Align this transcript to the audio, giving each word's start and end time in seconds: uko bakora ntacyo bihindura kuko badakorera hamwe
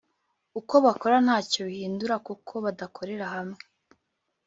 uko 0.59 0.73
bakora 0.85 1.15
ntacyo 1.25 1.59
bihindura 1.69 2.15
kuko 2.27 2.53
badakorera 2.65 3.25
hamwe 3.35 3.61